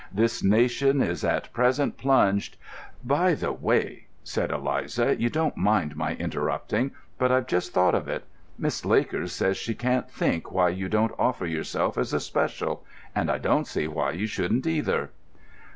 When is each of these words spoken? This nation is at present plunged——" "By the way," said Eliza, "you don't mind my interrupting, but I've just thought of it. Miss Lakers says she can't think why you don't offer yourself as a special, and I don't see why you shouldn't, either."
This 0.11 0.43
nation 0.43 0.99
is 0.99 1.23
at 1.23 1.53
present 1.53 1.95
plunged——" 1.95 2.57
"By 3.05 3.35
the 3.35 3.51
way," 3.53 4.07
said 4.23 4.49
Eliza, 4.49 5.15
"you 5.21 5.29
don't 5.29 5.55
mind 5.55 5.95
my 5.95 6.15
interrupting, 6.15 6.89
but 7.19 7.31
I've 7.31 7.45
just 7.45 7.71
thought 7.71 7.93
of 7.93 8.07
it. 8.07 8.25
Miss 8.57 8.83
Lakers 8.83 9.31
says 9.31 9.57
she 9.57 9.75
can't 9.75 10.09
think 10.09 10.51
why 10.51 10.69
you 10.69 10.89
don't 10.89 11.13
offer 11.19 11.45
yourself 11.45 11.99
as 11.99 12.13
a 12.13 12.19
special, 12.19 12.83
and 13.13 13.29
I 13.29 13.37
don't 13.37 13.67
see 13.67 13.87
why 13.87 14.13
you 14.13 14.25
shouldn't, 14.25 14.65
either." 14.65 15.11